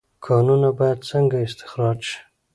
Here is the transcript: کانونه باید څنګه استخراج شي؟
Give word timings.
کانونه 0.25 0.69
باید 0.79 0.99
څنګه 1.09 1.37
استخراج 1.47 1.99
شي؟ 2.09 2.19